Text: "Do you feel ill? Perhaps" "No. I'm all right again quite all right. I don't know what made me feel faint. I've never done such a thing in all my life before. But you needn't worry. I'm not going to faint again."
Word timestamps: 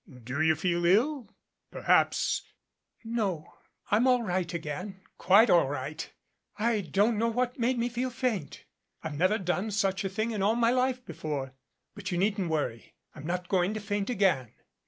"Do 0.23 0.41
you 0.41 0.55
feel 0.55 0.83
ill? 0.83 1.29
Perhaps" 1.69 2.41
"No. 3.19 3.53
I'm 3.91 4.07
all 4.07 4.23
right 4.23 4.51
again 4.51 4.99
quite 5.19 5.51
all 5.51 5.67
right. 5.69 6.11
I 6.57 6.81
don't 6.89 7.19
know 7.19 7.27
what 7.27 7.59
made 7.59 7.77
me 7.77 7.87
feel 7.87 8.09
faint. 8.09 8.65
I've 9.03 9.13
never 9.15 9.37
done 9.37 9.69
such 9.69 10.03
a 10.03 10.09
thing 10.09 10.31
in 10.31 10.41
all 10.41 10.55
my 10.55 10.71
life 10.71 11.05
before. 11.05 11.53
But 11.93 12.11
you 12.11 12.17
needn't 12.17 12.49
worry. 12.49 12.95
I'm 13.13 13.27
not 13.27 13.47
going 13.47 13.75
to 13.75 13.79
faint 13.79 14.09
again." 14.09 14.51